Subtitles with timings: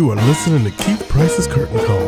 [0.00, 2.06] You are listening to Keith Price's Curtain Call.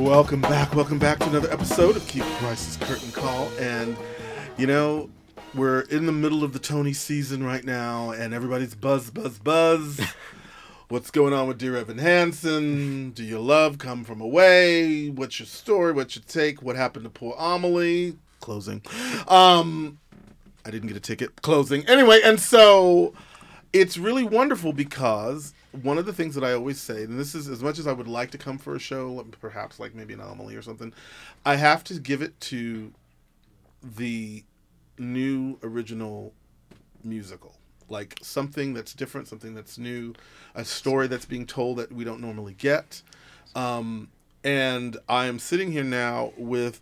[0.00, 3.48] Welcome back, welcome back to another episode of Keith Price's Curtain Call.
[3.58, 3.96] And,
[4.56, 5.10] you know,
[5.56, 10.00] we're in the middle of the Tony season right now, and everybody's buzz, buzz, buzz.
[10.88, 13.10] What's going on with Dear Evan Hansen?
[13.10, 15.08] Do you love Come From Away?
[15.08, 15.90] What's your story?
[15.90, 16.62] What's your take?
[16.62, 18.16] What happened to poor Amelie?
[18.38, 18.82] Closing.
[19.26, 19.98] Um,
[20.64, 21.42] I didn't get a ticket.
[21.42, 21.86] Closing.
[21.86, 23.14] Anyway, and so
[23.72, 27.48] it's really wonderful because one of the things that I always say, and this is
[27.48, 30.20] as much as I would like to come for a show, perhaps like maybe an
[30.20, 30.92] anomaly or something,
[31.44, 32.92] I have to give it to
[33.82, 34.44] the
[34.98, 36.32] new original
[37.02, 37.56] musical.
[37.88, 40.14] Like something that's different, something that's new,
[40.54, 43.02] a story that's being told that we don't normally get.
[43.54, 44.08] Um,
[44.42, 46.80] and I am sitting here now with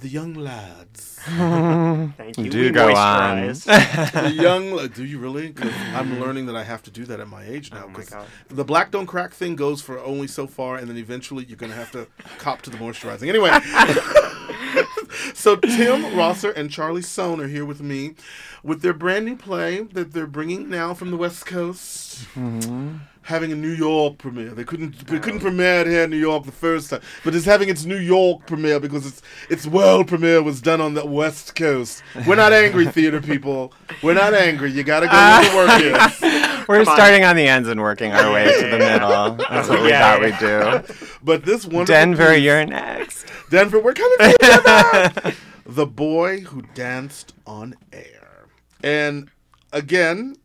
[0.00, 1.18] the young lads.
[1.24, 2.50] Thank you.
[2.50, 3.46] Do We go on.
[3.64, 5.50] the young, la- do you really?
[5.52, 7.84] 'Cause I'm learning that I have to do that at my age oh now.
[7.84, 8.26] Oh my 'cause God.
[8.48, 11.74] The black don't crack thing goes for only so far, and then eventually you're gonna
[11.74, 12.06] have to
[12.38, 13.28] cop to the moisturizing.
[13.28, 13.50] Anyway,
[15.34, 18.14] so Tim Rosser and Charlie Sohne are here with me
[18.62, 22.26] with their brand new play that they're bringing now from the West Coast.
[22.34, 22.96] Mm-hmm.
[23.22, 24.50] Having a New York premiere.
[24.50, 27.44] They couldn't they couldn't premiere it here in New York the first time, but it's
[27.44, 31.54] having its New York premiere because its its world premiere was done on the West
[31.54, 32.02] Coast.
[32.26, 33.72] We're not angry, theater people.
[34.02, 34.72] We're not angry.
[34.72, 35.12] You gotta go
[35.56, 36.16] where the work ah.
[36.22, 36.39] is.
[36.68, 39.34] We're Come starting on the ends and working our way to the middle.
[39.48, 40.80] That's what we Yeah, thought yeah.
[40.82, 40.94] we'd do.
[41.22, 43.26] But this one Denver, piece- you're next.
[43.50, 45.34] Denver, we're coming together.
[45.66, 48.46] the boy who danced on air,
[48.82, 49.30] and
[49.72, 50.36] again,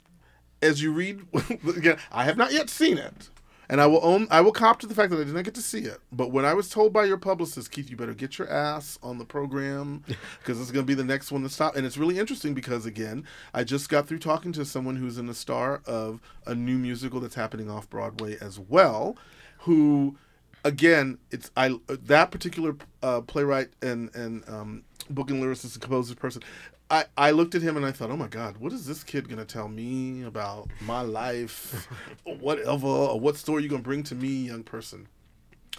[0.61, 1.21] as you read,
[1.67, 3.29] again, I have not yet seen it,
[3.69, 5.55] and I will own, I will cop to the fact that I did not get
[5.55, 5.99] to see it.
[6.11, 9.17] But when I was told by your publicist, Keith, you better get your ass on
[9.17, 10.03] the program
[10.39, 11.75] because it's going to be the next one to stop.
[11.75, 15.27] And it's really interesting because again, I just got through talking to someone who's in
[15.27, 19.17] the star of a new musical that's happening off Broadway as well,
[19.59, 20.17] who
[20.65, 26.15] again, it's I that particular uh, playwright and and um, book and lyricist and composer
[26.15, 26.41] person.
[26.89, 29.27] I, I looked at him and I thought, oh my God, what is this kid
[29.27, 31.87] gonna tell me about my life,
[32.25, 35.07] or whatever, or what story you gonna bring to me, young person?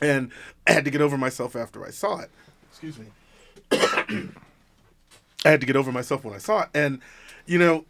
[0.02, 0.32] And
[0.66, 2.30] I had to get over myself after I saw it.
[2.70, 3.06] Excuse me.
[3.72, 7.00] I had to get over myself when I saw it, and
[7.46, 7.84] you know,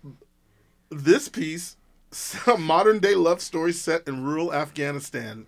[0.90, 1.76] this piece,
[2.58, 5.46] modern day love story set in rural Afghanistan.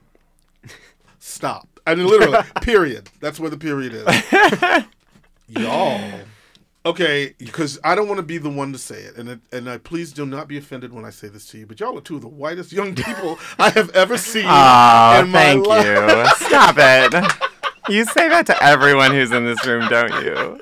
[1.18, 1.68] Stop.
[1.86, 3.10] I mean, literally, period.
[3.20, 4.84] That's where the period is.
[5.48, 6.00] Y'all.
[6.88, 9.68] Okay, because I don't want to be the one to say it, and it, and
[9.68, 11.66] I please do not be offended when I say this to you.
[11.66, 15.28] But y'all are two of the whitest young people I have ever seen Aw, in
[15.28, 15.84] my thank life.
[15.84, 16.46] you.
[16.46, 17.32] Stop it.
[17.90, 20.58] You say that to everyone who's in this room, don't you?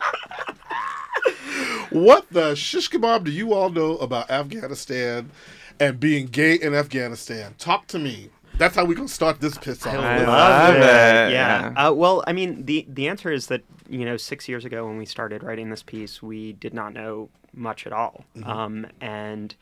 [1.91, 5.31] What the shish kebab do you all know about Afghanistan
[5.79, 7.55] and being gay in Afghanistan?
[7.59, 8.31] Talk to me.
[8.59, 9.95] That's how we gonna start this piss off.
[9.97, 10.81] I love it.
[10.81, 11.29] Yeah.
[11.31, 11.89] Yeah.
[11.89, 14.97] Uh, well, I mean, the the answer is that you know, six years ago when
[14.97, 19.55] we started writing this piece, we did not know much at all, um, and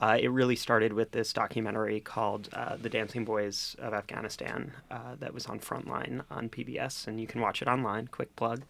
[0.00, 5.14] uh, it really started with this documentary called uh, "The Dancing Boys of Afghanistan" uh,
[5.20, 8.08] that was on Frontline on PBS, and you can watch it online.
[8.08, 8.62] Quick plug.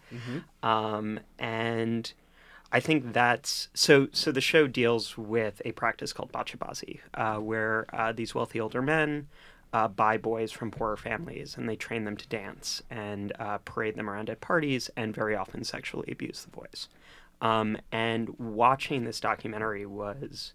[0.61, 2.13] Um, and
[2.71, 4.07] I think that's so.
[4.11, 8.81] So the show deals with a practice called bachabazi, uh, where uh, these wealthy older
[8.83, 9.27] men
[9.73, 13.95] uh, buy boys from poorer families and they train them to dance and uh, parade
[13.95, 16.87] them around at parties and very often sexually abuse the boys.
[17.41, 20.53] Um, and watching this documentary was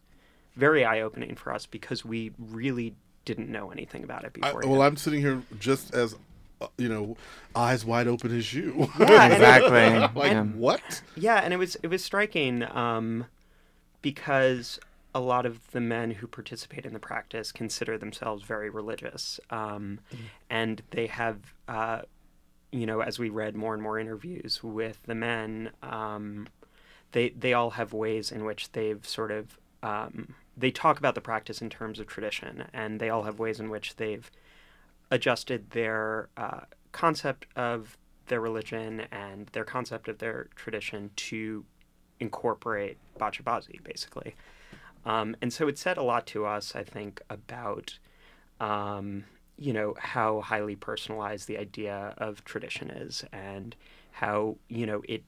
[0.57, 4.63] very eye opening for us because we really didn't know anything about it I, before.
[4.71, 6.15] well, I'm sitting here just as
[6.61, 7.17] uh, you know,
[7.55, 8.89] eyes wide open as you.
[8.99, 9.99] Yeah, Exactly.
[10.21, 10.45] like Yeah.
[10.45, 11.03] what?
[11.17, 13.27] Yeah, and it was it was striking um,
[14.03, 14.79] because
[15.15, 20.01] a lot of the men who participate in the practice consider themselves very religious, um,
[20.51, 22.03] and they have, uh,
[22.71, 26.47] you know, as we read more and more interviews with the men, um,
[27.13, 31.21] they they all have ways in which they've sort of um, they talk about the
[31.21, 34.31] practice in terms of tradition, and they all have ways in which they've
[35.11, 36.61] adjusted their uh,
[36.93, 37.97] concept of
[38.27, 41.65] their religion and their concept of their tradition to
[42.21, 44.35] incorporate bachabazi, basically.
[45.09, 47.99] Um, and so it said a lot to us, I think, about
[48.61, 49.25] um,
[49.57, 53.75] you know how highly personalized the idea of tradition is, and
[54.13, 55.25] how you know it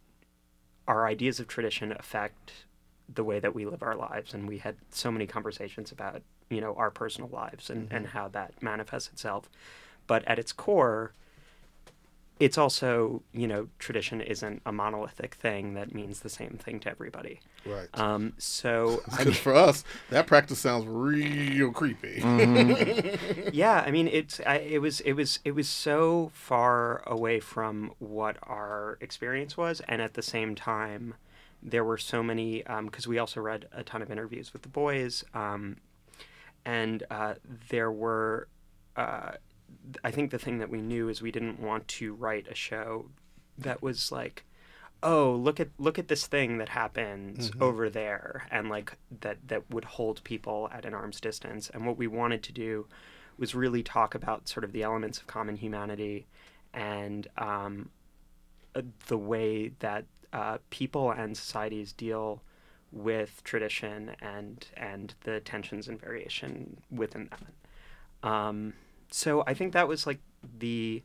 [0.87, 2.67] our ideas of tradition affect
[3.13, 4.35] the way that we live our lives.
[4.35, 8.29] And we had so many conversations about you know our personal lives and, and how
[8.29, 9.49] that manifests itself.
[10.07, 11.15] But at its core,
[12.41, 16.91] it's also you know tradition isn't a monolithic thing that means the same thing to
[16.91, 17.41] everybody.
[17.67, 17.89] Right.
[17.95, 22.23] Um, so I Because for us, that practice sounds real creepy.
[23.53, 27.93] yeah, I mean it's I, it was it was it was so far away from
[27.99, 31.15] what our experience was, and at the same time,
[31.63, 35.25] there were so many because we also read a ton of interviews with the boys,
[35.35, 35.77] um,
[36.65, 37.35] and uh,
[37.69, 38.49] there were.
[38.97, 39.33] Uh,
[40.05, 43.07] I think the thing that we knew is we didn't want to write a show
[43.59, 44.45] that was like,
[45.03, 49.63] oh, look at look at this thing that happens over there, and like that that
[49.71, 51.71] would hold people at an arm's distance.
[51.71, 52.87] And what we wanted to do
[53.39, 56.27] was really talk about sort of the elements of common humanity
[56.75, 57.89] and um,
[58.75, 62.43] uh, the way that uh, people and societies deal
[62.93, 68.29] with tradition and and the tensions and variation within that.
[68.29, 68.75] Um,
[69.11, 70.21] so I think that was like
[70.59, 71.03] the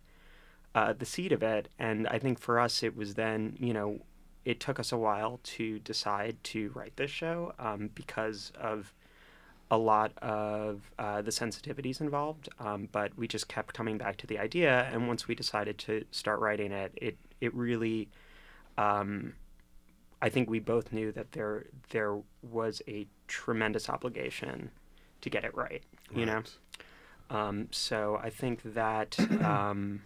[0.73, 3.99] uh, the seed of it, and I think for us it was then you know
[4.43, 8.93] it took us a while to decide to write this show um, because of
[9.71, 14.27] a lot of uh, the sensitivities involved, um, but we just kept coming back to
[14.27, 18.09] the idea, and once we decided to start writing it, it it really.
[18.77, 19.33] Um,
[20.21, 24.71] I think we both knew that there there was a tremendous obligation
[25.21, 25.83] to get it right.
[26.13, 26.43] You know,
[27.29, 29.17] um, so I think that.
[29.43, 30.01] Um,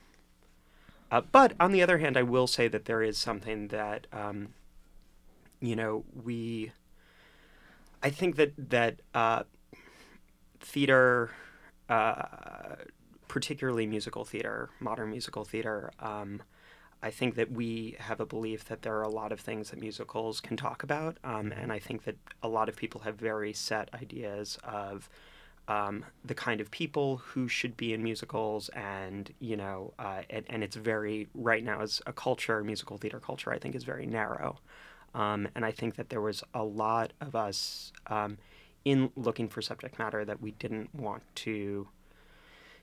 [1.12, 4.50] uh, but on the other hand, I will say that there is something that, um,
[5.60, 6.72] you know, we.
[8.02, 9.44] I think that that uh,
[10.60, 11.32] theater,
[11.90, 12.76] uh,
[13.28, 16.42] particularly musical theater, modern musical theater, um,
[17.02, 19.80] I think that we have a belief that there are a lot of things that
[19.80, 23.52] musicals can talk about, um, and I think that a lot of people have very
[23.52, 25.10] set ideas of
[25.70, 30.44] um, the kind of people who should be in musicals, and you know, uh, and,
[30.50, 34.08] and it's very right now as a culture, musical theater culture, I think is very
[34.08, 34.58] narrow,
[35.14, 38.40] um, and I think that there was a lot of us um,
[38.84, 41.88] in looking for subject matter that we didn't want to,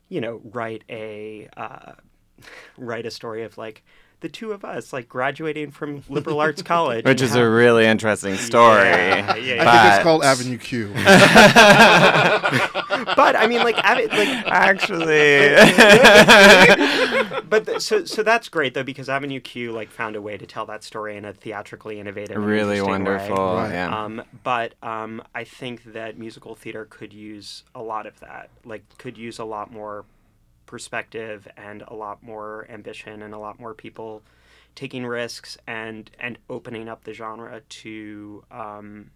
[0.08, 1.92] you know, write a uh,
[2.78, 3.82] write a story of like
[4.20, 7.84] the two of us like graduating from liberal arts college Which is how- a really
[7.86, 8.84] interesting story.
[8.84, 9.70] Yeah, yeah, yeah.
[9.70, 10.88] I think it's called Avenue Q.
[13.16, 15.54] but I mean, like, Avi- like, Actually,
[17.48, 20.46] but th- so so that's great though because Avenue Q like found a way to
[20.46, 23.12] tell that story in a theatrically innovative, and really interesting way.
[23.12, 23.56] wonderful.
[23.56, 23.72] Right.
[23.72, 24.04] Yeah.
[24.04, 28.50] Um, but um, I think that musical theater could use a lot of that.
[28.64, 30.04] Like, could use a lot more
[30.66, 34.22] perspective and a lot more ambition and a lot more people
[34.74, 39.10] taking risks and and opening up the genre to um,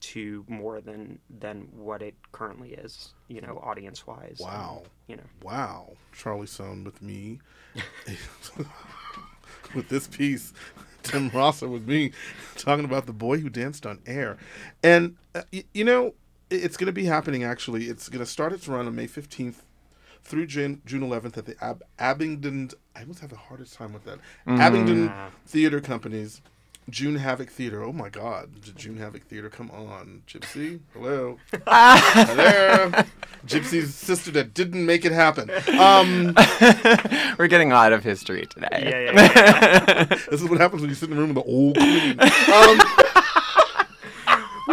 [0.00, 3.14] to more than than what it currently is.
[3.28, 4.38] You know, audience wise.
[4.40, 4.82] Wow.
[5.08, 5.22] You know.
[5.42, 5.92] Wow.
[6.12, 7.40] Charlie Sohne with me.
[9.74, 10.52] with this piece.
[11.02, 12.10] Tim Rosser with me
[12.56, 14.38] talking about the boy who danced on air.
[14.82, 16.14] And, uh, y- you know,
[16.50, 17.84] it's going to be happening actually.
[17.84, 19.60] It's going to start its run on May 15th
[20.26, 22.70] through June, June 11th at the Ab- Abingdon.
[22.96, 24.18] I always have the hardest time with that.
[24.46, 25.12] Abingdon
[25.46, 26.40] Theater Company's
[26.90, 27.82] June Havoc Theater.
[27.82, 28.50] Oh my God.
[28.62, 29.48] J- June Havoc Theater.
[29.50, 30.22] Come on.
[30.26, 30.80] Gypsy.
[30.92, 31.38] Hello.
[31.66, 32.34] Hello.
[32.90, 33.06] There.
[33.46, 35.48] Gypsy's sister that didn't make it happen.
[35.78, 36.34] Um,
[37.38, 38.68] We're getting a lot of history today.
[38.72, 39.32] Yeah, yeah,
[39.86, 40.04] yeah.
[40.30, 42.18] this is what happens when you sit in the room with the old queen.
[42.20, 42.80] Um,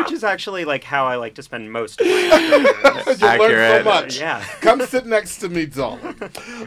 [0.03, 3.21] Which is actually like how I like to spend most of my afternoons.
[3.21, 4.19] you learn so much.
[4.19, 4.43] Yeah.
[4.61, 6.15] Come sit next to me, darling.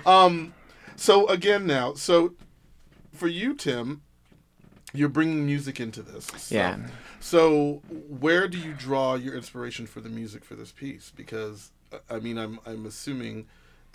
[0.05, 0.55] Um,
[0.97, 2.35] so again, now, so
[3.13, 4.03] for you, Tim,
[4.93, 6.27] you're bringing music into this.
[6.37, 6.79] So, Yeah.
[7.21, 11.13] So where do you draw your inspiration for the music for this piece?
[11.15, 11.71] Because
[12.11, 13.47] I mean, I'm I'm assuming.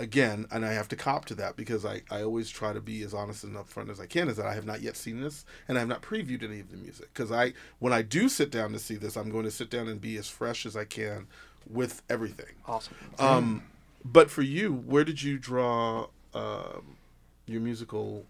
[0.02, 3.04] Again, and I have to cop to that because I, I always try to be
[3.04, 4.30] as honest and upfront as I can.
[4.30, 6.72] Is that I have not yet seen this and I have not previewed any of
[6.72, 9.52] the music because I when I do sit down to see this, I'm going to
[9.52, 11.28] sit down and be as fresh as I can
[11.70, 12.56] with everything.
[12.66, 12.96] Awesome.
[13.20, 13.64] Um,
[14.04, 16.98] but for you, where did you draw um,
[17.46, 18.26] your musical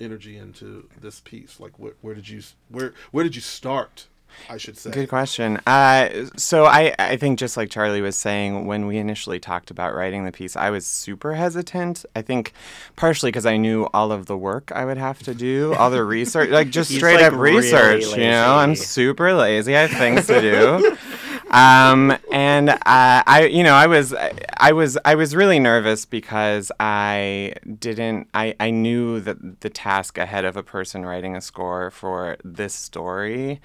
[0.00, 1.58] energy into this piece?
[1.60, 4.08] Like, where, where did you where where did you start?
[4.48, 4.90] I should say.
[4.90, 5.58] Good question.
[5.66, 9.94] Uh, so I, I think just like Charlie was saying, when we initially talked about
[9.94, 12.04] writing the piece, I was super hesitant.
[12.14, 12.52] I think
[12.96, 16.04] partially because I knew all of the work I would have to do, all the
[16.04, 18.04] research, like just He's, straight like, up really research.
[18.16, 19.76] You know, I'm super lazy.
[19.76, 20.96] I have things to do.
[21.50, 24.14] um, and uh, I, you know, I was,
[24.58, 30.18] I was, I was really nervous because I didn't, I, I knew that the task
[30.18, 33.60] ahead of a person writing a score for this story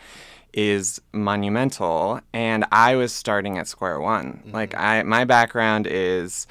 [0.54, 6.48] is monumental and i was starting at square one like i my background is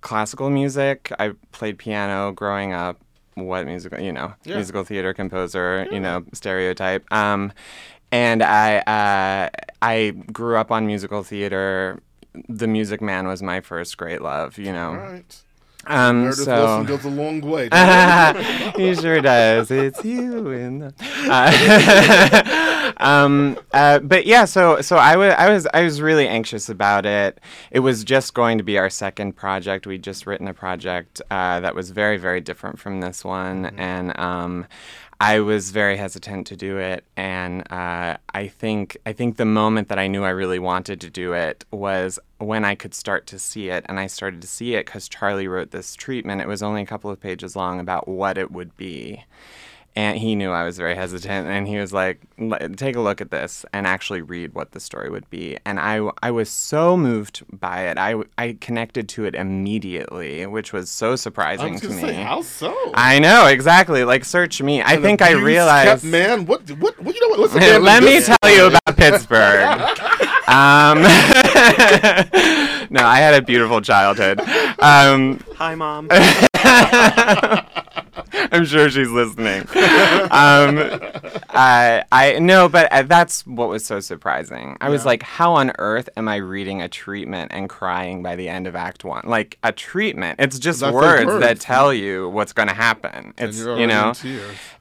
[0.00, 2.98] classical music i played piano growing up
[3.34, 4.56] what musical, you know, Yeah.
[4.56, 7.10] musical theater composer, you know, stereotype.
[7.12, 7.52] Um,
[8.10, 9.48] and I uh,
[9.80, 12.00] I grew up on musical theater.
[12.48, 14.90] The Music Man was my first great love, you know.
[14.90, 15.42] All right.
[15.86, 17.68] Um, Meredith so Willson goes a long way.
[18.76, 19.70] he sure does.
[19.70, 20.94] It's you in the.
[21.28, 26.68] Uh, um, uh, but yeah, so so I was I was I was really anxious
[26.68, 27.40] about it.
[27.70, 29.86] It was just going to be our second project.
[29.86, 34.18] We'd just written a project uh, that was very very different from this one, and
[34.18, 34.66] um,
[35.22, 39.88] I was very hesitant to do it, and uh, I think I think the moment
[39.88, 43.38] that I knew I really wanted to do it was when I could start to
[43.38, 46.40] see it, and I started to see it because Charlie wrote this treatment.
[46.40, 49.22] It was only a couple of pages long about what it would be,
[49.94, 52.20] and he knew I was very hesitant, and he was like,
[52.76, 56.08] "Take a look at this and actually read what the story would be." And I
[56.22, 57.98] I was so moved by it.
[57.98, 62.00] I I connected to it immediately, which was so I surprising was to me.
[62.00, 62.74] say, how so?
[62.94, 64.04] I know exactly.
[64.04, 64.82] Like, search me.
[64.82, 65.88] I think I realized.
[65.88, 66.46] kept man.
[66.46, 66.70] What?
[66.72, 66.98] What?
[67.02, 67.14] What?
[67.14, 67.52] You know what?
[67.52, 68.26] Let's Let me this.
[68.40, 69.68] tell you about Pittsburgh.
[70.48, 71.02] Um,
[72.90, 74.40] no, I had a beautiful childhood.
[74.80, 76.08] Um, Hi, mom.
[78.52, 79.62] I'm sure she's listening.
[79.62, 80.78] Um,
[81.50, 84.76] I, I no, but uh, that's what was so surprising.
[84.80, 88.48] I was like, how on earth am I reading a treatment and crying by the
[88.48, 89.22] end of Act One?
[89.26, 93.34] Like a treatment, it's just That's words, like that tell you what's going to happen.
[93.36, 94.12] It's you know.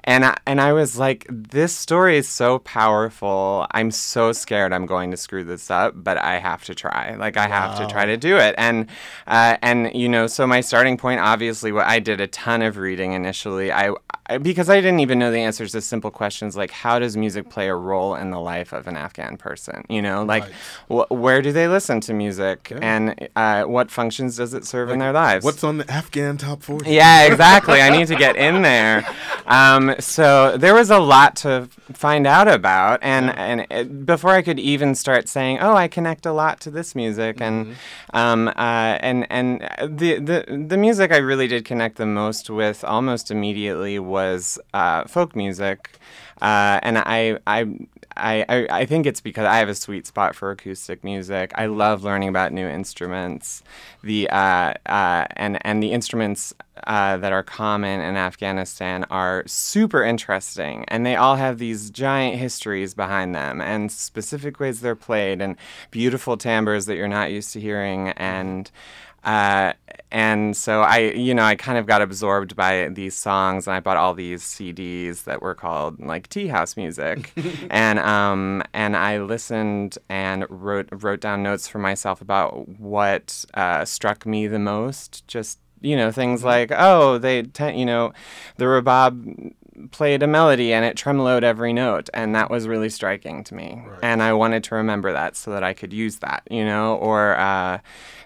[0.03, 3.67] And I, and I was like, this story is so powerful.
[3.69, 7.13] I'm so scared I'm going to screw this up, but I have to try.
[7.15, 8.55] Like I have to try to do it.
[8.57, 8.87] And
[9.27, 12.77] uh, and you know, so my starting point, obviously, what I did a ton of
[12.77, 13.40] reading initially.
[13.45, 13.91] I,
[14.27, 17.49] I because I didn't even know the answers to simple questions like how does music
[17.49, 19.83] play a role in the life of an Afghan person?
[19.89, 20.43] You know, like
[20.89, 21.07] Right.
[21.09, 24.99] wh- where do they listen to music, and uh, what functions does it serve in
[24.99, 25.43] their lives?
[25.45, 26.91] What's on the Afghan top forty?
[26.91, 27.81] Yeah, exactly.
[27.81, 29.03] I need to get in there.
[29.47, 34.41] Um, so there was a lot to find out about, and and it, before I
[34.41, 37.75] could even start saying, "Oh, I connect a lot to this music," and
[38.13, 38.51] um, uh,
[39.01, 43.99] and and the the the music I really did connect the most with almost immediately
[43.99, 45.99] was uh, folk music,
[46.41, 47.67] uh, and I I.
[48.17, 51.53] I, I, think it's because I have a sweet spot for acoustic music.
[51.55, 53.63] I love learning about new instruments,
[54.03, 56.53] the uh, uh, and and the instruments
[56.87, 62.37] uh, that are common in Afghanistan are super interesting, and they all have these giant
[62.37, 65.55] histories behind them, and specific ways they're played, and
[65.89, 68.71] beautiful timbres that you're not used to hearing, and
[69.23, 69.73] uh,
[70.11, 73.79] and so I, you know, I kind of got absorbed by these songs, and I
[73.79, 77.33] bought all these CDs that were called like tea house music,
[77.69, 83.85] and um, and I listened and wrote wrote down notes for myself about what uh,
[83.85, 85.25] struck me the most.
[85.27, 88.13] Just you know, things like oh, they, te- you know,
[88.57, 89.53] the rebab
[89.91, 93.81] played a melody and it tremoloed every note and that was really striking to me.
[94.01, 96.95] And i wanted to remember that so that i could use that you know?
[96.95, 97.79] Or uh,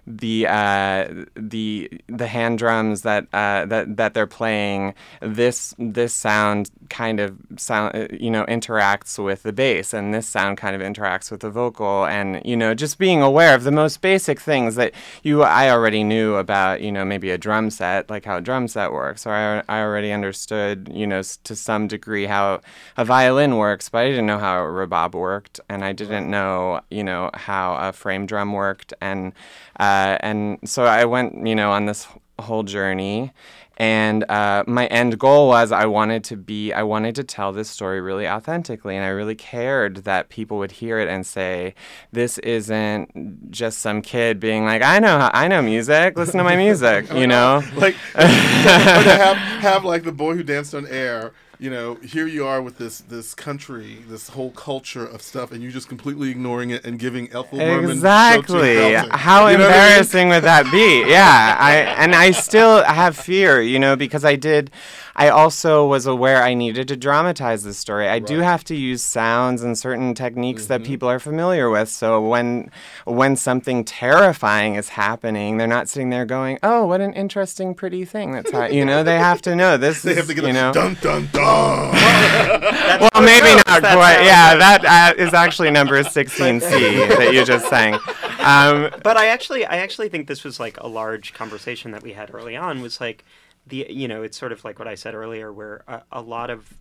[0.07, 6.69] the uh, the the hand drums that uh, that that they're playing this this sound
[6.89, 10.81] kind of sound uh, you know interacts with the bass and this sound kind of
[10.81, 14.75] interacts with the vocal and you know just being aware of the most basic things
[14.75, 18.41] that you I already knew about you know maybe a drum set like how a
[18.41, 22.61] drum set works or I, I already understood you know s- to some degree how
[22.97, 26.81] a violin works but I didn't know how a rebab worked and I didn't know
[26.91, 29.33] you know how a frame drum worked and
[29.79, 32.07] uh, and so I went you know on this
[32.39, 33.31] whole journey
[33.77, 37.69] and uh, my end goal was I wanted to be I wanted to tell this
[37.69, 41.75] story really authentically and I really cared that people would hear it and say
[42.11, 46.43] this isn't just some kid being like I know how, I know music listen to
[46.43, 47.61] my music you know?
[47.75, 52.61] Like have have like the boy who danced on air you know here you are
[52.61, 56.83] with this this country this whole culture of stuff and you're just completely ignoring it
[56.85, 58.75] and giving Ethel Merman Exactly.
[58.75, 59.09] belting.
[59.11, 59.87] How You know what I mean?
[59.87, 61.09] embarrassing would that be?
[61.09, 61.55] Yeah.
[61.59, 64.69] I and I still have fear, you know, because I did
[65.17, 68.09] I also was aware I needed to dramatize this story.
[68.09, 70.91] I do have to use sounds and certain techniques that Mm-hmm.
[70.91, 71.87] people are familiar with.
[71.89, 72.69] So when
[73.05, 78.03] when something terrifying is happening, they're not sitting there going, "Oh, what an interesting pretty
[78.03, 80.43] thing that's how you know, they have to know this they is, have to get
[80.43, 80.73] you a know.
[80.73, 81.91] dun dun dun
[83.13, 84.23] Well, maybe not That's quite.
[84.25, 84.85] Yeah, that
[85.17, 86.59] uh, is actually number 16C
[87.17, 87.95] that you just sang.
[88.39, 92.13] Um, but I actually I actually think this was like a large conversation that we
[92.13, 93.23] had early on was like
[93.67, 96.49] the you know it's sort of like what I said earlier where a, a lot
[96.49, 96.73] of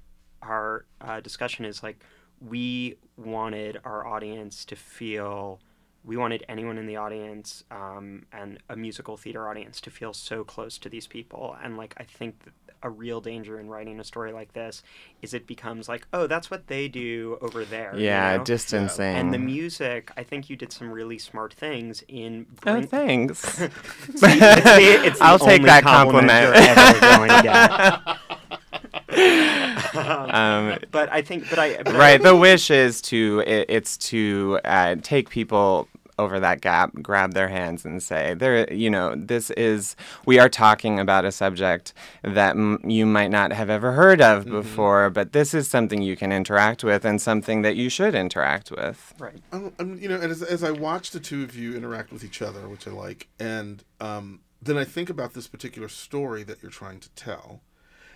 [0.42, 2.02] our uh, discussion is like
[2.40, 5.60] we wanted our audience to feel
[6.04, 10.44] we wanted anyone in the audience um, and a musical theater audience to feel so
[10.44, 11.56] close to these people.
[11.62, 12.52] And like I think that
[12.84, 14.82] a real danger in writing a story like this
[15.22, 17.96] is it becomes like, oh, that's what they do over there.
[17.96, 18.44] you Yeah, know?
[18.44, 19.16] distancing.
[19.16, 22.46] And the music, I think you did some really smart things in.
[22.66, 23.38] Oh, thanks.
[23.58, 23.64] See,
[24.12, 27.02] it's the- it's the I'll take that compliment compliment.
[27.02, 29.14] you're going to get.
[30.34, 32.22] um, But I think, but I but I- right.
[32.22, 37.48] The wish is to it, it's to uh, take people over that gap, grab their
[37.48, 41.92] hands, and say, "There, you know, this is we are talking about a subject
[42.22, 46.16] that m- you might not have ever heard of before, but this is something you
[46.16, 49.40] can interact with and something that you should interact with." right.
[49.52, 52.24] I'm, I'm, you know, and as, as I watch the two of you interact with
[52.24, 56.62] each other, which I like, and um, then I think about this particular story that
[56.62, 57.60] you're trying to tell,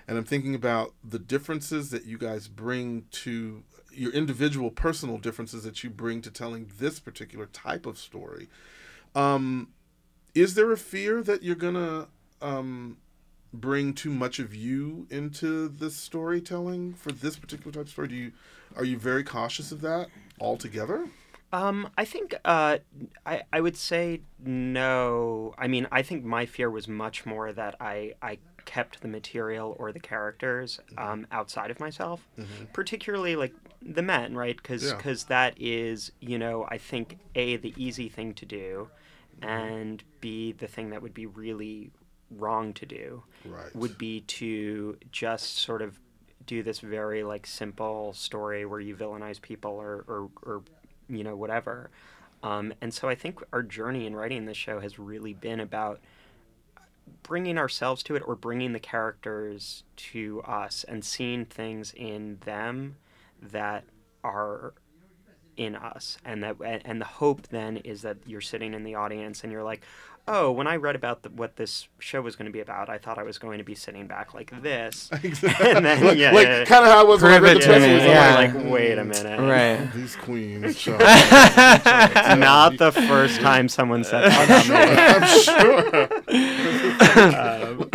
[0.08, 3.62] and I'm thinking about the differences that you guys bring to
[3.92, 8.48] your individual personal differences that you bring to telling this particular type of story.
[9.14, 9.68] Um,
[10.34, 12.08] is there a fear that you're gonna
[12.40, 12.96] um,
[13.52, 18.08] bring too much of you into this storytelling for this particular type of story?
[18.08, 18.32] Do you
[18.76, 20.08] are you very cautious of that
[20.40, 21.08] altogether?
[21.52, 22.78] Um, I think uh,
[23.24, 25.54] I I would say no.
[25.56, 29.74] I mean, I think my fear was much more that I I kept the material
[29.78, 32.20] or the characters um, outside of myself,
[32.74, 34.56] particularly like the men, right?
[34.56, 35.14] Because Yeah.
[35.28, 38.88] that is you know I think a the easy thing to do,
[39.40, 41.90] and b the thing that would be really
[42.30, 43.74] wrong to do Right.
[43.74, 45.98] would be to just sort of
[46.44, 50.62] do this very like simple story where you villainize people or or, or
[51.08, 51.90] you know whatever.
[52.42, 56.00] Um, and so i think our journey in writing this show has really been about
[57.22, 62.96] bringing ourselves to it or bringing the characters to us and seeing things in them
[63.42, 63.84] that
[64.22, 64.74] are
[65.58, 69.42] in us and that and the hope then is that you're sitting in the audience
[69.42, 69.82] and you're like
[70.28, 72.96] oh when i read about the, what this show was going to be about i
[72.96, 76.46] thought i was going to be sitting back like this and then like, yeah, like
[76.46, 78.02] yeah, kind of how it was when I read the Prove it press release.
[78.02, 78.34] I'm yeah.
[78.36, 79.90] like, like wait a minute Right.
[79.94, 80.78] These queens.
[80.78, 80.98] Sean.
[80.98, 84.76] not the first time someone said that about me.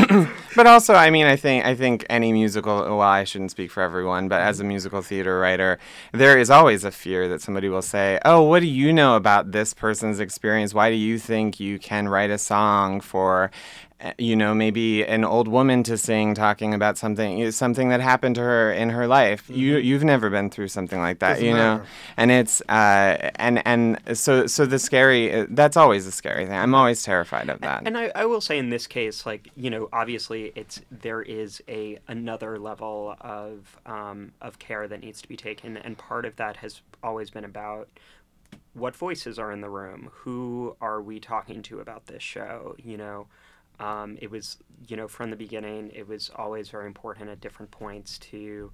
[0.09, 0.33] I'm sure.
[0.55, 2.81] But also, I mean, I think I think any musical.
[2.81, 4.69] Well, I shouldn't speak for everyone, but as a mm-hmm.
[4.69, 5.79] musical theater writer,
[6.11, 9.51] there is always a fear that somebody will say, "Oh, what do you know about
[9.51, 10.73] this person's experience?
[10.73, 13.51] Why do you think you can write a song for?"
[14.17, 18.41] You know, maybe an old woman to sing talking about something something that happened to
[18.41, 19.49] her in her life.
[19.49, 21.77] You you've never been through something like that, Doesn't you know.
[21.77, 21.85] matter.
[22.17, 26.55] And it's uh and and so so the scary uh, that's always a scary thing.
[26.55, 27.83] I'm always terrified of that.
[27.85, 31.61] And I, I will say in this case, like you know, obviously it's there is
[31.69, 36.35] a another level of um, of care that needs to be taken, and part of
[36.35, 37.87] that has always been about
[38.73, 42.97] what voices are in the room, who are we talking to about this show, you
[42.97, 43.27] know.
[43.79, 44.57] Um, it was,
[44.87, 48.71] you know, from the beginning, it was always very important at different points to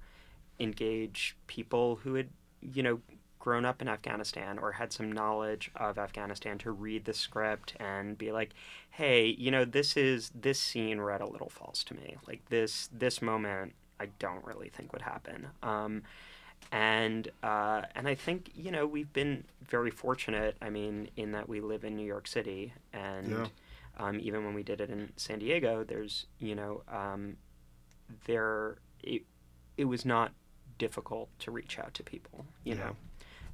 [0.58, 2.28] engage people who had,
[2.60, 3.00] you know,
[3.38, 8.18] grown up in Afghanistan or had some knowledge of Afghanistan to read the script and
[8.18, 8.50] be like,
[8.90, 12.16] hey, you know, this is this scene read a little false to me.
[12.28, 15.48] Like this this moment, I don't really think would happen.
[15.62, 16.02] Um,
[16.70, 20.56] and uh, and I think you know we've been very fortunate.
[20.60, 23.46] I mean, in that we live in New York City, and Yeah.
[23.98, 27.36] Um, even when we did it in San Diego, there's you know um,
[28.26, 29.22] there it,
[29.76, 30.32] it was not
[30.78, 32.84] difficult to reach out to people, you Yeah.
[32.86, 32.96] know,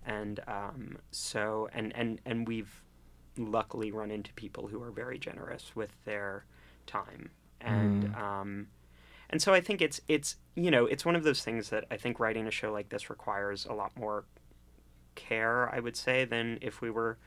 [0.07, 2.83] and um, so and and and we've
[3.39, 6.45] luckily run into people who are very generous with their
[6.87, 7.31] time.
[7.61, 8.69] And um,
[9.31, 11.97] and so I think it's it's you know it's one of those things that I
[11.97, 14.25] think writing a show like this requires a lot more
[15.15, 17.19] care I would say than if we were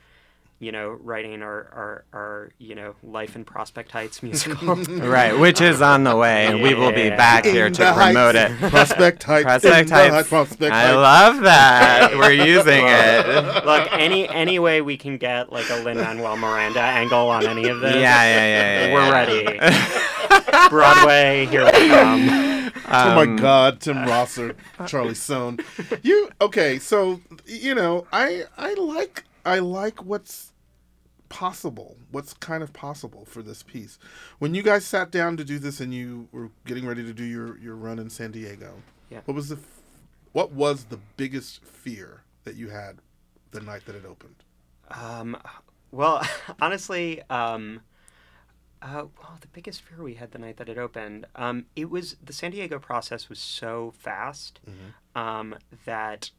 [0.60, 5.62] you know writing our our, our you know life in Prospect Heights musical Right, which
[5.62, 7.16] is on the way, and we will be Yeah.
[7.16, 8.54] back here In to the promote Heights.
[8.64, 8.70] it.
[8.70, 9.44] Prospect Heights.
[9.46, 10.14] Prospect Heights.
[10.14, 10.96] Heights, Prospect I Heights.
[10.96, 12.12] love that.
[12.18, 13.66] We're using it.
[13.66, 17.68] Look, any any way we can get like a Lin Manuel Miranda angle on any
[17.70, 18.94] of this, Yeah, yeah, yeah, yeah.
[18.94, 19.12] we're yeah.
[19.12, 20.70] ready.
[20.70, 22.30] Broadway, here we come.
[22.30, 24.56] oh Um, my God, Tim Rosser,
[24.88, 25.60] Charlie Sohne.
[26.04, 26.80] You okay?
[26.80, 30.52] So you know, I I like I like what's
[31.30, 31.98] possible.
[32.12, 34.00] What's kind of possible for this piece?
[34.40, 37.24] When you guys sat down to do this and you were getting ready to do
[37.24, 38.74] your your run in San Diego,
[39.10, 39.22] Yeah.
[39.26, 39.82] what was the f-
[40.32, 42.98] what was the biggest fear that you had
[43.52, 44.36] the night that it opened?
[44.92, 45.38] Um,
[45.92, 46.26] well,
[46.62, 47.82] honestly, um,
[48.82, 52.16] uh, well, the biggest fear we had the night that it opened, um, it was
[52.24, 54.60] the San Diego process was so fast
[55.16, 56.32] um, that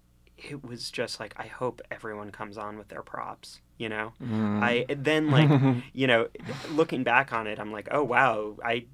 [0.48, 3.61] it was just like I hope everyone comes on with their props.
[3.79, 5.50] You know, I then like
[5.92, 6.29] you know
[6.70, 8.87] looking back on it, I'm like, oh wow, I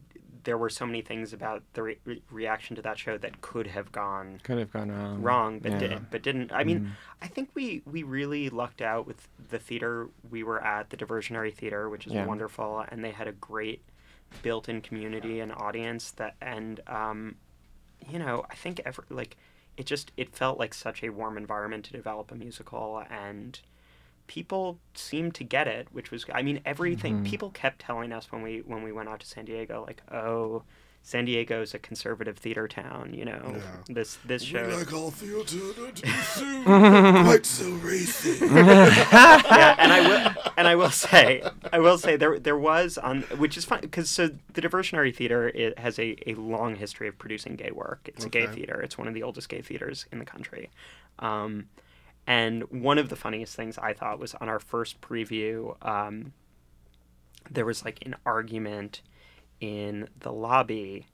[0.44, 3.66] there were so many things about the re- re- reaction to that show that could
[3.66, 5.20] have gone Could have gone wrong.
[5.20, 5.78] wrong, but Yeah.
[5.78, 6.11] didn't.
[6.12, 6.52] But didn't.
[6.52, 10.90] I mean, I think we we really lucked out with the theater we were at,
[10.90, 12.26] the Diversionary Theater, which is Yeah.
[12.26, 13.82] wonderful, and they had a great
[14.42, 17.37] built-in community and audience that, and um,
[18.09, 19.37] you know, I think ever like
[19.76, 23.60] it just it felt like such a warm environment to develop a musical and
[24.26, 27.24] people seemed to get it which was i mean everything mm-hmm.
[27.24, 30.62] people kept telling us when we when we went out to san diego like oh
[31.07, 33.62] san diego's a conservative theater town you know Yeah.
[33.95, 35.37] this this We show like all theater
[35.81, 38.45] not to be quite so racy.
[38.45, 41.42] yeah, and I will, and I will say,
[41.73, 45.49] I will say there there was on which is fun because so the Diversionary Theater
[45.49, 48.01] it has a, a long history of producing gay work.
[48.12, 48.81] It's a gay theater.
[48.83, 50.71] It's one of the oldest gay theaters in the country.
[51.21, 51.69] Um,
[52.27, 56.33] and one of the funniest things I thought was on our first preview, um,
[57.49, 59.03] there was like an argument
[59.61, 61.07] in the lobby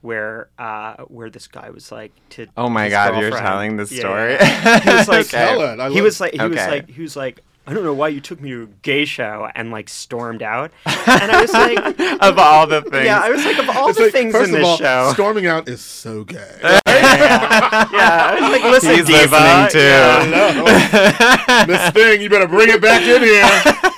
[0.00, 3.84] where uh, where this guy was like to Oh my his God, you're telling the
[3.90, 4.32] Yeah, story.
[4.34, 4.80] yeah.
[4.84, 5.80] He was like, Okay.
[5.82, 8.20] I he was like he was like he was like I don't know why you
[8.22, 10.70] took me to a gay show and like stormed out.
[10.86, 11.78] And I was like
[12.22, 13.04] of all the things.
[13.04, 14.76] Yeah, I was like of all It's the like, things first in of this all,
[14.78, 15.10] show.
[15.12, 16.58] storming out is so gay.
[16.62, 19.36] yeah, I was like, listen, He's diva.
[19.36, 19.78] listening too.
[19.80, 21.64] Yeah.
[21.66, 23.44] Miss Thing, you better bring it back in here.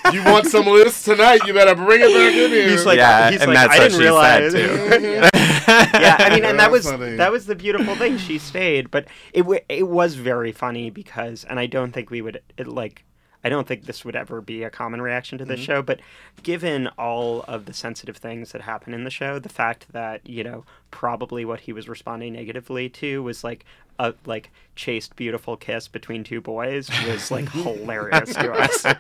[0.13, 1.41] You want some of this tonight?
[1.47, 2.69] You better bring it back in here.
[2.71, 4.53] He's like, Yeah, he's and like, that's I what didn't she realize.
[4.53, 5.31] said,
[6.03, 7.17] yeah, I mean, and that was funny.
[7.17, 8.19] that was the beautiful thing.
[8.19, 12.23] She stayed, but it w- it was very funny because, and I don't think we
[12.23, 13.05] would it, like.
[13.43, 15.65] I don't think this would ever be a common reaction to this Mm-hmm.
[15.67, 16.01] show, but
[16.43, 20.45] given all of the sensitive things that happen in the show, the fact that you
[20.45, 23.65] know probably what he was responding negatively to was like
[23.99, 28.85] a like chaste, beautiful kiss between two boys was like hilarious to us.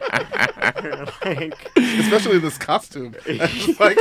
[1.24, 3.14] like, Especially this costume.
[3.26, 3.96] It's like,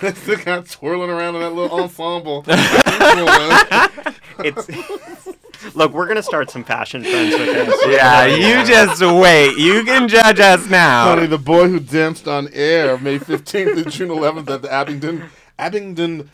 [0.00, 2.44] this, this guy twirling around in that little ensemble.
[4.38, 5.28] it's
[5.74, 7.86] look, we're gonna start some fashion trends with this.
[7.88, 9.56] yeah, you just wait.
[9.56, 11.04] You can judge us now.
[11.14, 15.30] Honey, the boy who danced on air May 15th and June 11th at the Abingdon
[15.58, 16.30] Abingdon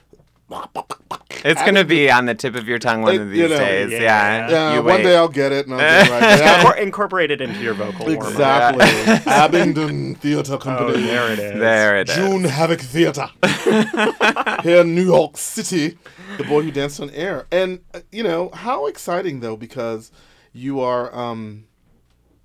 [1.45, 3.65] It's gonna be on the tip of your tongue one It- of you these know,
[3.65, 3.93] days.
[3.93, 3.99] yeah.
[4.01, 4.51] Yeah.
[4.51, 5.03] Yeah, one wait.
[5.05, 6.39] day I'll get it and I'll get it right.
[6.41, 8.29] Yeah, Incor- incorporate it into your vocal warm-up.
[8.75, 8.87] exactly.
[9.33, 10.95] Abingdon Theatre Company.
[10.95, 11.61] Oh, there it is.
[11.61, 12.17] There it is.
[12.17, 13.29] June Havoc Theater
[14.65, 15.97] here in New York City.
[16.39, 20.11] The boy who danced on air, and uh, you know how exciting though because
[20.53, 21.65] you are um,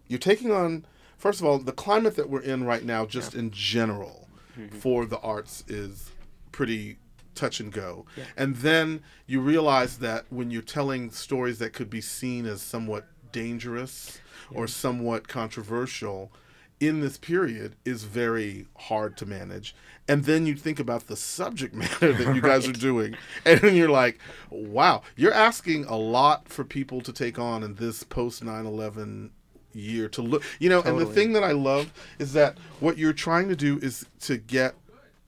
[0.08, 0.86] you're taking on
[1.18, 4.20] first of all the climate that we're in right now, just in general,
[4.60, 4.78] Mm-hmm.
[4.78, 6.12] for the arts is
[6.52, 6.98] pretty
[7.36, 8.06] touch and go,
[8.38, 13.08] and then you realize that when you're telling stories that could be seen as somewhat
[13.32, 14.20] dangerous
[14.52, 16.32] or somewhat controversial
[16.80, 19.76] in this period is very hard to manage.
[20.08, 23.16] And then you think about the subject matter that you guys are doing,
[23.46, 24.20] and then you're like,
[24.50, 29.32] wow, you're asking a lot for people to take on in this post 9 11
[29.74, 33.14] year to look, you know, and the thing that I love is that what you're
[33.14, 34.76] trying to do is to get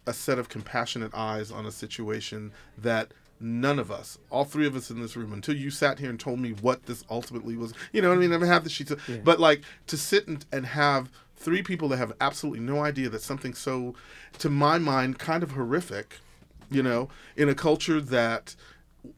[0.05, 4.75] a set of compassionate eyes on a situation that none of us, all three of
[4.75, 7.73] us in this room, until you sat here and told me what this ultimately was,
[7.91, 8.33] you know what I mean?
[8.33, 12.13] I've the sheets, of, but like to sit and, and have three people that have
[12.21, 13.93] absolutely no idea that something so,
[14.39, 16.19] to my mind, kind of horrific,
[16.71, 18.55] you know, in a culture that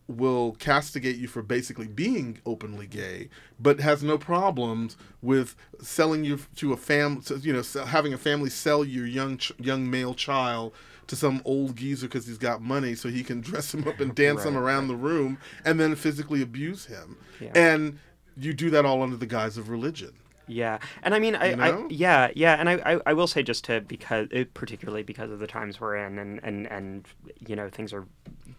[0.08, 6.40] will castigate you for basically being openly gay, but has no problems with selling you
[6.56, 10.74] to a fam, you know, having a family sell your young ch- young male child
[11.08, 14.14] to some old geezer because he's got money, so he can dress him up and
[14.24, 17.52] dance him Right, around the room, and then physically abuse him, Yeah.
[17.56, 18.00] and
[18.36, 20.12] you do that all under the guise of religion.
[20.48, 21.64] Yeah, and I mean, I, You know?
[21.64, 25.40] I yeah, yeah, and I, I, I will say just to because particularly because of
[25.40, 27.08] the times we're in, and and and
[27.46, 28.06] you know things are,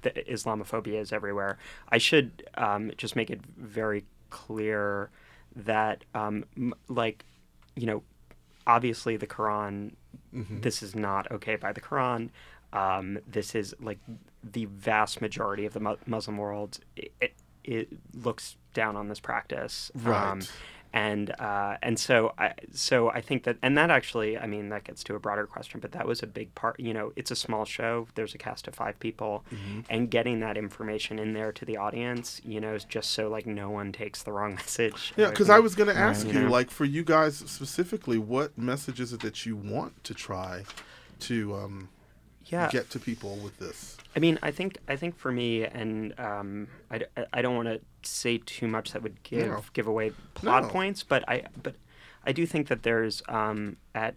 [0.02, 1.58] Islamophobia is everywhere.
[1.88, 5.10] I should um, just make it very clear
[5.56, 6.44] that um,
[6.88, 7.24] like,
[7.74, 8.02] you know,
[8.66, 9.92] obviously the Quran,
[10.60, 12.28] this is not okay by the Quran.
[12.72, 13.98] Um, this is like
[14.44, 16.78] the vast majority of the mu- Muslim world.
[16.96, 17.32] It, it,
[17.64, 19.90] it looks down on this practice.
[19.96, 20.50] Um, Right.
[20.92, 24.84] And uh, and so I so I think that and that actually I mean that
[24.84, 26.80] gets to a broader question, but that was a big part.
[26.80, 28.08] You know, it's a small show.
[28.14, 29.80] There's a cast of five people, Mm-hmm.
[29.90, 33.46] and getting that information in there to the audience, you know, is just so like
[33.46, 35.12] no one takes the wrong message.
[35.16, 36.50] Yeah, because I was going to ask You you, know?
[36.50, 40.64] like, for you guys specifically, what message is it that you want to try
[41.20, 41.88] to um,
[42.48, 42.68] yeah.
[42.70, 43.96] get to people with this?
[44.16, 47.80] I mean, I think I think for me, and um, I, I don't want to
[48.02, 49.62] say too much that would give No.
[49.72, 50.68] give away plot No.
[50.68, 51.76] points, but I but
[52.24, 54.16] I do think that there's um, at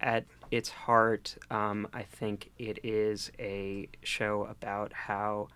[0.00, 5.48] at its heart, um, I think it is a show about how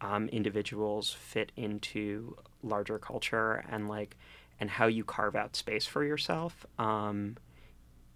[0.00, 4.16] um, individuals fit into larger culture and like
[4.60, 6.66] and how you carve out space for yourself.
[6.78, 7.36] Um,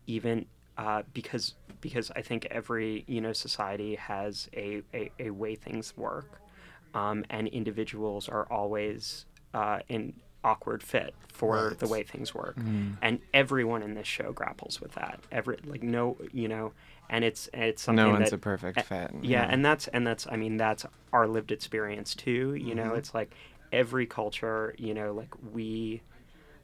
[0.06, 0.46] even
[0.78, 5.96] uh, because because I think every you know society has a, a, a way things
[5.96, 6.40] work,
[6.94, 11.78] um, and individuals are always uh, in awkward fit for Right.
[11.78, 12.56] the way things work,
[13.02, 15.20] and everyone in this show grapples with that.
[15.30, 16.72] Every like no you know,
[17.10, 19.10] and it's it's something no one's that a perfect uh, fit.
[19.22, 22.54] yeah, and that's and that's I mean that's our lived experience too.
[22.54, 23.34] You know, it's like
[23.72, 24.74] every culture.
[24.78, 26.02] You know, like we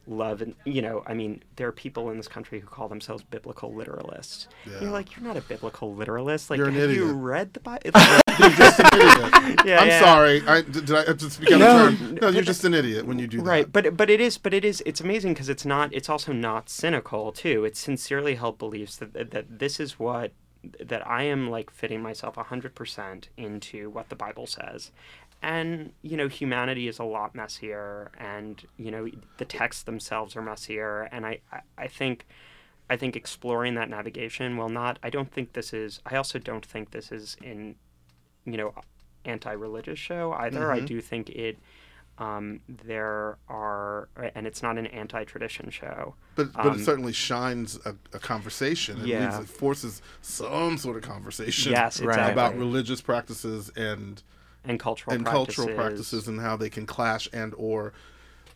[0.09, 3.21] love and you know i mean there are people in this country who call themselves
[3.23, 4.81] biblical literalists Yeah.
[4.81, 7.81] you're like you're not a biblical literalist like You're an have you read the bible
[8.39, 9.61] You're just an idiot.
[9.65, 9.99] Yeah, I'm yeah.
[9.99, 10.41] sorry.
[10.47, 11.89] I, did, I just speak out No?
[11.89, 11.97] No,
[12.29, 13.43] you're but- just an idiot when you do that.
[13.45, 16.31] right but but it is but it is it's amazing because it's not it's also
[16.33, 20.31] not cynical too it's sincerely held beliefs that that, that this is what
[20.79, 24.91] that i am like fitting myself 100% into what the bible says
[25.41, 30.41] and you know humanity is a lot messier and you know the texts themselves are
[30.41, 31.03] messier.
[31.11, 32.25] And i i, I think
[32.89, 36.65] i think exploring that navigation will not i don't think this is i also don't
[36.65, 37.75] think this is in
[38.45, 38.73] you know
[39.25, 40.71] anti-religious show either.
[40.71, 41.57] I do think it
[42.17, 46.15] um, there are and it's not an anti-tradition show.
[46.35, 48.99] But but Um, it certainly shines a, a conversation.
[49.01, 49.37] It, Yeah.
[49.37, 52.31] leads, it forces some sort of conversation yes exactly.
[52.31, 54.21] about religious practices and
[54.65, 55.55] and cultural and practices.
[55.55, 57.93] cultural practices and how they can clash and or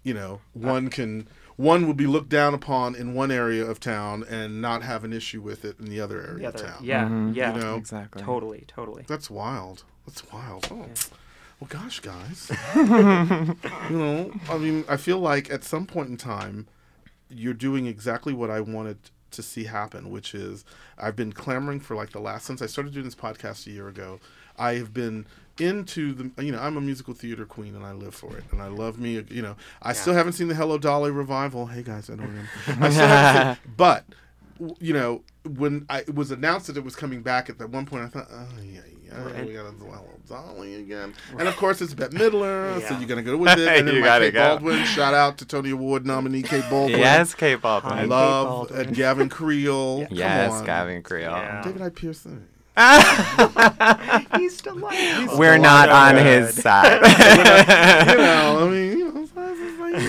[0.04, 4.24] you know one can one would be looked down upon in one area of town
[4.30, 6.84] and not have an issue with it in the other area the of town.
[6.84, 7.36] yeah Mhm.
[7.36, 7.76] yeah You know?
[7.76, 8.22] exactly.
[8.22, 9.84] totally totally That's wild.
[10.06, 10.68] That's wild.
[10.72, 10.78] Oh.
[10.88, 10.88] Yeah.
[11.60, 12.52] Well, gosh, guys.
[12.76, 16.68] you know, I mean, I feel like at some point in time,
[17.30, 18.98] you're doing exactly what I wanted
[19.32, 20.66] to see happen, which is
[20.98, 23.88] I've been clamoring for like the last since I started doing this podcast a year
[23.88, 24.20] ago.
[24.58, 25.26] I have been
[25.60, 28.62] into the you know I'm a musical theater queen and I live for it and
[28.62, 31.68] I love me you know I still haven't seen the Hello Dolly revival.
[31.68, 32.48] Hey guys, I know him.
[32.82, 34.06] I still haven't seen, but
[34.80, 35.22] you know
[35.58, 38.08] when I, it was announced that it was coming back at that one point I
[38.08, 39.46] thought oh yeah yeah Right.
[39.46, 43.22] we got a Hello Dolly again and of course it's Bette Midler so you're gonna
[43.22, 44.40] go with it and then You gotta Kate go.
[44.56, 47.94] Baldwin shout out to Tony Award nominee Kate Baldwin Yes, Kate I Baldwin.
[47.94, 48.00] Hi.
[48.02, 48.88] Kate love Baldwin.
[48.88, 50.66] and Gavin Creel Come Yes, on.
[50.66, 51.30] Gavin Creel.
[51.32, 51.62] Yeah.
[51.62, 52.26] David Hyde Pierce
[54.38, 56.26] he's delightful We're not on good.
[56.26, 57.02] his side.
[58.10, 60.02] you know I mean you know it's like,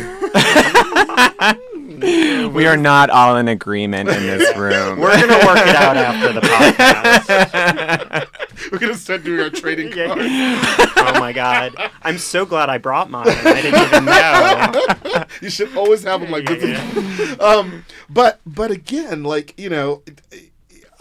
[1.85, 2.49] you know.
[2.55, 4.99] we are not all in agreement in this room.
[4.99, 8.29] we're gonna work it out after the podcast
[8.73, 10.07] we're gonna start doing our trading Yeah.
[10.07, 10.23] cards
[10.97, 15.77] oh my god i'm so glad i brought mine i didn't even know you should
[15.77, 17.41] always have them like Yeah, this.
[17.41, 20.03] um but but again like you know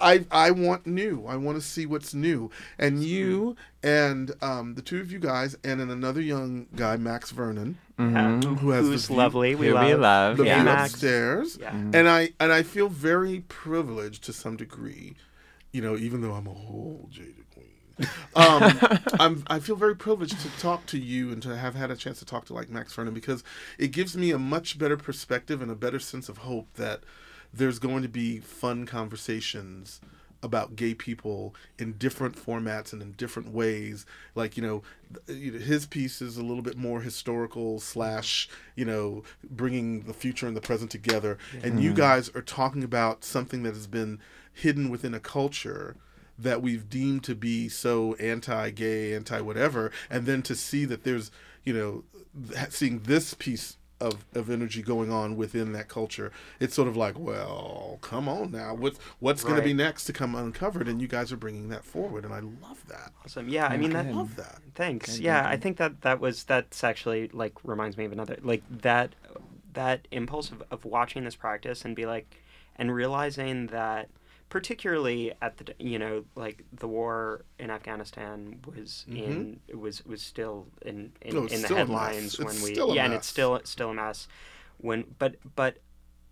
[0.04, 1.26] I, I want new.
[1.28, 2.52] I want to see what's new.
[2.78, 7.32] And you and um, the two of you guys, and then another young guy, Max
[7.32, 8.58] Vernon, Mhm.
[8.60, 10.56] who has who's the view- lovely we love, we love, the yeah.
[10.56, 10.94] view Max.
[10.94, 11.58] upstairs.
[11.62, 15.16] yeah And I and I feel very privileged to some degree,
[15.72, 17.68] you know, even though I'm a whole jaded queen.
[18.36, 18.80] Um,
[19.20, 22.18] I'm I feel very privileged to talk to you and to have had a chance
[22.20, 23.44] to talk to like Max Vernon because
[23.78, 27.02] it gives me a much better perspective and a better sense of hope that
[27.54, 30.02] there's going to be fun conversations
[30.44, 34.06] about gay people in different formats and in different ways.
[34.36, 34.84] Like you know
[35.28, 40.14] you know, his piece is a little bit more historical slash you know bringing the
[40.14, 41.38] future and the present together.
[41.64, 41.98] And you mm-hmm.
[42.00, 44.20] guys are talking about something that has been
[44.52, 45.96] hidden within a culture
[46.38, 49.92] that we've deemed to be so anti-gay anti-whatever.
[50.10, 51.32] And then to see that there's
[51.64, 52.04] you know
[52.70, 56.32] seeing this piece of, of energy going on within that culture.
[56.60, 58.74] It's sort of like well come on now.
[58.74, 60.88] What's what's going to be next to come uncovered?
[60.88, 63.12] And you guys are bringing that forward and i love that.
[63.24, 63.50] Awesome.
[63.50, 64.60] Yeah i mean that i love that.
[64.76, 65.16] Thanks.
[65.16, 68.38] Good, yeah, good, I think that that was that's actually like reminds me of another
[68.42, 69.16] like that
[69.74, 72.42] that impulse of, of watching this practice and be like
[72.76, 74.10] and realizing that
[74.54, 80.68] particularly at the you know like the war in Afghanistan was in was was still
[80.86, 81.54] in in, No, Mm-hmm.
[81.56, 81.88] in the still a mess.
[81.88, 84.28] headlines when It's we still a yeah and it's still still a mess
[84.78, 85.80] when but but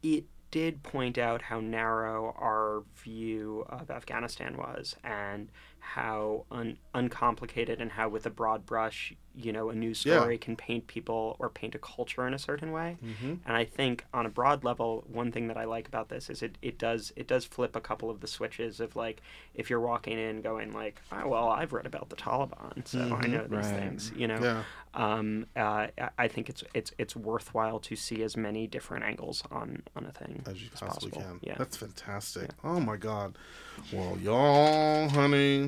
[0.04, 5.50] it did point out how narrow our view of Afghanistan was and
[5.82, 10.20] how un- uncomplicated and how with a broad brush you know a news Yeah.
[10.20, 13.36] story can paint people or paint a culture in a certain way Mm-hmm.
[13.46, 16.44] and i think on a broad level one thing that i like about this is
[16.44, 19.22] it, it does it does flip a couple of the switches of like
[19.56, 23.26] if you're walking in going like oh well i've read about the taliban so i
[23.28, 23.66] know these Right.
[23.66, 24.64] things you know Yeah.
[24.94, 29.84] um, uh, I- think it's it's it's worthwhile to see as many different angles on
[29.96, 31.32] on a thing As you as possibly possible.
[31.40, 31.40] can.
[31.42, 31.56] Yeah.
[31.58, 32.50] That's fantastic.
[32.64, 33.38] Oh my God.
[33.92, 35.68] Well, y'all, honey.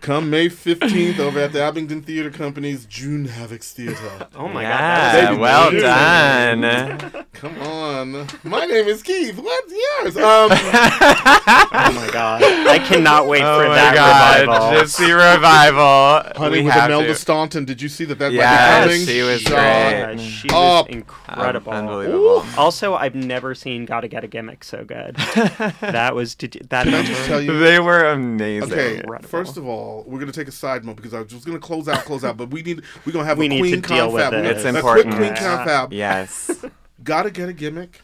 [0.00, 4.28] Come May 15th over at the Abingdon Theater Company's June Havocs Theater.
[4.34, 5.82] oh my yeah, god, well baby.
[5.82, 7.26] done.
[7.34, 8.26] Come on.
[8.42, 9.38] My name is Keith.
[9.38, 10.16] What's yours?
[10.16, 14.78] Um, oh my god, I cannot wait oh for my that god, revival.
[14.80, 16.32] Gypsy revival.
[16.40, 17.14] honey we with have Imelda to.
[17.14, 17.64] Staunton.
[17.66, 19.06] Did you see that that Yes, might be coming?
[19.06, 19.52] she was Shut
[20.16, 20.20] great.
[20.20, 20.54] She up.
[20.54, 21.72] was Um, incredible.
[21.72, 22.44] unbelievable.
[22.56, 25.16] Also, I've never seen "Gotta Get a Gimmick" so good.
[25.80, 27.12] that was did you, that Can I number.
[27.12, 27.58] just tell you?
[27.58, 28.72] They were amazing.
[28.72, 29.28] Okay, Incredible.
[29.28, 31.88] first of all, we're gonna take a side note because I was just gonna close
[31.88, 34.12] out, close out, but we need we're gonna have We a need queen to deal
[34.12, 34.32] with confab.
[34.34, 34.44] it.
[34.46, 35.14] We're It's gonna- a important.
[35.16, 35.92] quick queen confab.
[35.92, 36.64] Yes.
[37.04, 38.02] Gotta get a gimmick.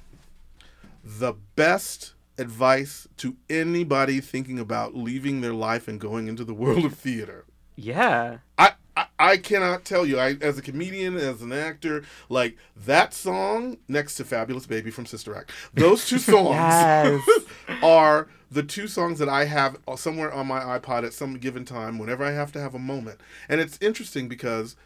[1.05, 6.85] The best advice to anybody thinking about leaving their life and going into the world
[6.85, 7.45] of theater.
[7.77, 10.19] Yeah, I, I, I cannot tell you.
[10.19, 15.07] I as a comedian, as an actor, like that song next to "Fabulous Baby" from
[15.07, 15.51] Sister Act.
[15.75, 17.23] Those two songs Yes.
[17.83, 21.65] are the two songs that I have uh, somewhere on my iPod at some given
[21.65, 23.21] time whenever I have to have a moment.
[23.49, 24.77] And it's interesting because,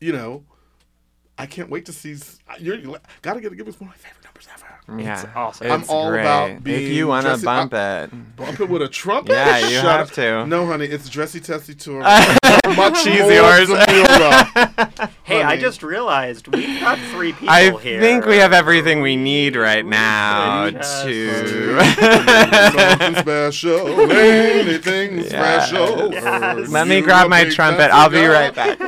[0.00, 0.44] you know,
[1.38, 2.16] I can't wait to see.
[2.58, 4.66] You're gotta get a give us one of my favorite numbers ever.
[5.02, 5.22] Yeah.
[5.22, 5.70] It's awesome.
[5.70, 6.20] I'm It's all great.
[6.22, 8.36] about If you want to Jesse- bump it.
[8.36, 9.32] Bump it with a trumpet.
[9.32, 10.14] Yeah, you Shut have up.
[10.14, 10.46] to.
[10.46, 12.02] No, honey, it's Dressy Tessie Tura.
[12.76, 13.68] Much She's more yours.
[13.68, 15.10] Zamora.
[15.30, 15.60] Hey, I Honey.
[15.60, 18.00] just realized we've got three people I here.
[18.00, 21.80] think we have everything we need right now Just to.
[23.20, 25.28] Special, anything Yes.
[25.28, 26.12] special.
[26.12, 26.68] Yes.
[26.68, 27.92] Let me grab my trumpet.
[27.92, 28.28] I'll be guy.
[28.28, 28.80] right back.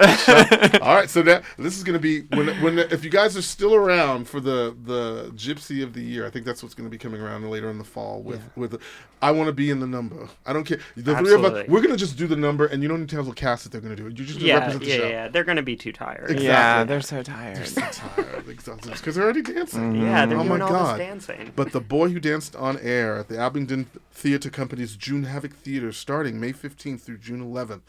[0.82, 3.42] All right, so that this is going to be when when if you guys are
[3.42, 6.90] still around for the the Gypsy of the Year, I think that's what's going to
[6.90, 8.80] be coming around later in the fall with with.
[9.22, 10.30] I want to be in the number.
[10.46, 10.78] I don't care.
[10.96, 11.62] The three of Absolutely.
[11.64, 13.32] us, we're going to just do the number, and you don't need to tell the
[13.34, 14.18] cast that they're going to do it.
[14.18, 15.08] You just Yeah, represent the yeah, show.
[15.08, 15.28] yeah.
[15.28, 16.30] They're gonna be too tired.
[16.30, 16.46] Exactly.
[16.46, 17.56] Yeah, they're so tired.
[17.58, 19.92] They're So tired, exhausted, because they're already dancing.
[19.92, 20.02] Mm-hmm.
[20.06, 20.98] Yeah, they're Oh my doing all God.
[20.98, 21.52] this dancing.
[21.54, 25.92] But the boy who danced on air at the Abingdon Theater Company's June Havoc Theater,
[25.92, 27.82] starting May 15th through June 11th.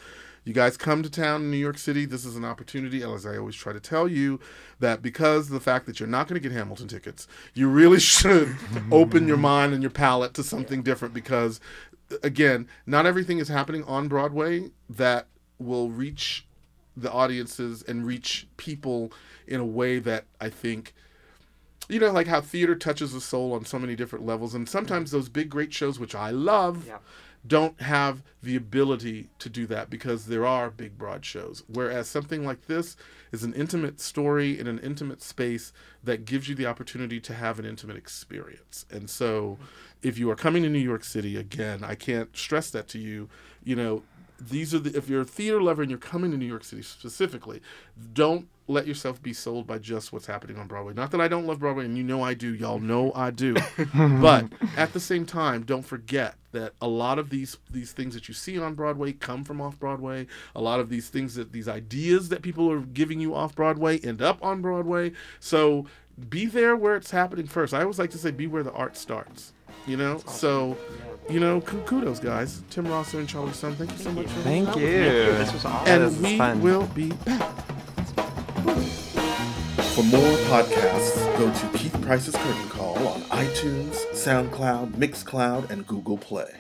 [0.43, 2.05] You guys come to town in New York City.
[2.05, 4.39] This is an opportunity, as I always try to tell you,
[4.79, 8.55] that because the fact that you're not going to get Hamilton tickets, you really should
[8.91, 11.13] open your mind and your palate to something different.
[11.13, 11.59] Because,
[12.23, 15.27] again, not everything is happening on Broadway that
[15.59, 16.47] will reach
[16.97, 19.13] the audiences and reach people
[19.45, 20.93] in a way that I think
[21.91, 25.11] you know, like how theater touches the soul on so many different levels, and sometimes
[25.11, 26.99] those big, great shows, which I love, Yeah.
[27.45, 31.63] don't have the ability to do that because there are big, broad shows.
[31.67, 32.95] Whereas something like this
[33.31, 35.73] is an intimate story in an intimate space
[36.03, 38.85] that gives you the opportunity to have an intimate experience.
[38.91, 39.57] And so,
[40.03, 43.27] if you are coming to New York City, again, I can't stress that to you,
[43.63, 44.03] you know,
[44.49, 46.81] these are the if you're a theater lover and you're coming to New York City
[46.81, 47.61] specifically,
[48.13, 50.93] don't let yourself be sold by just what's happening on Broadway.
[50.93, 52.53] Not that I don't love Broadway, and you know I do.
[52.53, 53.55] Y'all know I do.
[53.95, 58.27] but at the same time, don't forget that a lot of these these things that
[58.27, 60.27] you see on Broadway come from off Broadway.
[60.55, 63.99] A lot of these things that these ideas that people are giving you off Broadway
[63.99, 65.11] end up on Broadway.
[65.39, 65.85] So
[66.29, 67.73] be there where it's happening first.
[67.73, 69.53] I always like to say, be where the art starts.
[69.87, 70.77] You know, so
[71.29, 72.61] you know, ku- kudos, guys.
[72.69, 74.87] Tim Rosser and Charlie Sohne, thank you so much for Thank you.
[74.87, 75.87] This was awesome.
[76.01, 76.61] And we fun.
[76.61, 77.49] will be back.
[79.95, 86.17] For more podcasts, go to Keith Price's Curtain Call on iTunes, SoundCloud, Mixcloud, and Google
[86.17, 86.51] Play.